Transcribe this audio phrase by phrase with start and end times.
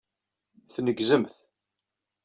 [0.73, 1.35] Tneggzemt.